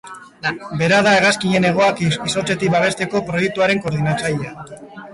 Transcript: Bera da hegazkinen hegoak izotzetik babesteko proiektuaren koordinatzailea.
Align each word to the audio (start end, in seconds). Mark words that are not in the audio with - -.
Bera 0.79 1.01
da 1.07 1.11
hegazkinen 1.17 1.69
hegoak 1.71 2.03
izotzetik 2.07 2.75
babesteko 2.79 3.25
proiektuaren 3.31 3.87
koordinatzailea. 3.89 4.61